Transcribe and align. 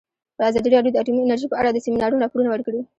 ازادي 0.49 0.69
راډیو 0.75 0.93
د 0.93 0.97
اټومي 1.01 1.21
انرژي 1.23 1.47
په 1.49 1.57
اړه 1.61 1.69
د 1.71 1.77
سیمینارونو 1.85 2.21
راپورونه 2.23 2.49
ورکړي. 2.51 2.79